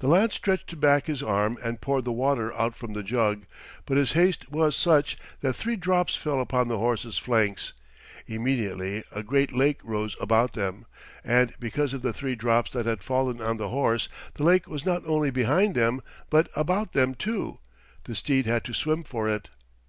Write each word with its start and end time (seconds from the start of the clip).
The 0.00 0.08
lad 0.08 0.32
stretched 0.32 0.80
back 0.80 1.06
his 1.06 1.22
arm 1.22 1.56
and 1.62 1.80
poured 1.80 2.04
the 2.04 2.10
water 2.10 2.52
out 2.54 2.74
from 2.74 2.94
the 2.94 3.04
jug, 3.04 3.46
but 3.84 3.96
his 3.96 4.10
haste 4.10 4.50
was 4.50 4.74
such 4.74 5.16
that 5.40 5.52
three 5.52 5.76
drops 5.76 6.16
fell 6.16 6.40
upon 6.40 6.66
the 6.66 6.78
horse's 6.78 7.16
flanks. 7.16 7.72
Immediately 8.26 9.04
a 9.12 9.22
great 9.22 9.52
lake 9.52 9.78
rose 9.84 10.16
about 10.20 10.54
them, 10.54 10.84
and 11.22 11.54
because 11.60 11.92
of 11.92 12.02
the 12.02 12.12
three 12.12 12.34
drops 12.34 12.72
that 12.72 12.86
had 12.86 13.04
fallen 13.04 13.40
on 13.40 13.56
the 13.56 13.68
horse, 13.68 14.08
the 14.34 14.42
lake 14.42 14.66
was 14.66 14.84
not 14.84 15.06
only 15.06 15.30
behind 15.30 15.76
them 15.76 16.02
but 16.28 16.48
about 16.56 16.92
them, 16.92 17.14
too; 17.14 17.60
the 18.02 18.16
steed 18.16 18.46
had 18.46 18.64
to 18.64 18.74
swim 18.74 19.04
for 19.04 19.28
it. 19.28 19.50